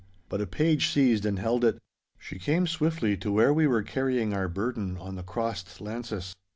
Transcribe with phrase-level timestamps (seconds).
[0.29, 1.77] But a page seized and held it.
[2.17, 6.33] She came swiftly to where we were carrying our burden on the crossed lances.